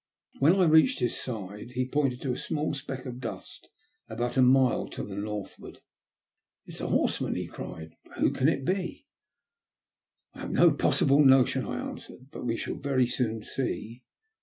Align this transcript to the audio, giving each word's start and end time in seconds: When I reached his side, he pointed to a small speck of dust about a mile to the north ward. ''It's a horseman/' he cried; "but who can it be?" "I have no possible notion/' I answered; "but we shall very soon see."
When 0.39 0.55
I 0.55 0.63
reached 0.63 0.97
his 0.97 1.15
side, 1.15 1.73
he 1.75 1.85
pointed 1.87 2.21
to 2.21 2.33
a 2.33 2.35
small 2.35 2.73
speck 2.73 3.05
of 3.05 3.19
dust 3.19 3.69
about 4.09 4.35
a 4.35 4.41
mile 4.41 4.87
to 4.89 5.03
the 5.03 5.13
north 5.15 5.59
ward. 5.59 5.77
''It's 6.65 6.81
a 6.81 6.87
horseman/' 6.89 7.35
he 7.37 7.45
cried; 7.45 7.93
"but 8.05 8.17
who 8.17 8.31
can 8.31 8.49
it 8.49 8.65
be?" 8.65 9.05
"I 10.33 10.39
have 10.39 10.51
no 10.51 10.71
possible 10.71 11.19
notion/' 11.23 11.67
I 11.69 11.77
answered; 11.77 12.31
"but 12.31 12.47
we 12.47 12.57
shall 12.57 12.81
very 12.81 13.05
soon 13.05 13.43
see." 13.43 14.01